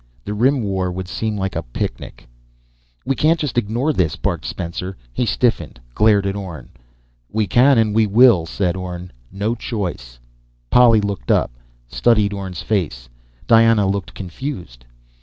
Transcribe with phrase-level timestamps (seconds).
[0.25, 2.27] "The Rim War would seem like a picnic!"
[3.05, 4.97] "We can't just ignore this!" barked Spencer.
[5.13, 6.71] He stiffened, glared at Orne.
[7.29, 9.11] "We can and we will," said Orne.
[9.31, 10.17] "No choice."
[10.71, 11.51] Polly looked up,
[11.87, 13.09] studied Orne's face.
[13.45, 14.85] Diana looked confused.